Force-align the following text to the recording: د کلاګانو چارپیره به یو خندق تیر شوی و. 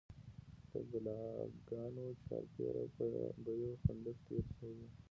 د 0.71 0.73
کلاګانو 0.89 2.05
چارپیره 2.25 2.83
به 3.43 3.51
یو 3.63 3.71
خندق 3.83 4.17
تیر 4.27 4.45
شوی 4.55 4.73
و. 4.89 4.91